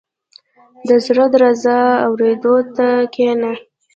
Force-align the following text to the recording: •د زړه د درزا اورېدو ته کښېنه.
•د 0.87 0.89
زړه 1.05 1.25
د 1.29 1.31
درزا 1.33 1.79
اورېدو 2.07 2.55
ته 2.75 2.87
کښېنه. 3.13 3.53